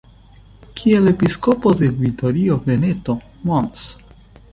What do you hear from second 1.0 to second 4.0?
Episkopo de Vittorio Veneto, Mons.